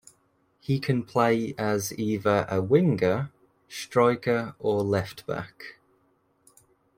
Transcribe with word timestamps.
He 0.59 0.79
can 0.79 1.03
play 1.03 1.53
as 1.59 1.93
either 1.93 2.47
a 2.49 2.59
winger, 2.59 3.31
striker 3.69 4.55
or 4.57 4.81
left-back. 4.81 5.77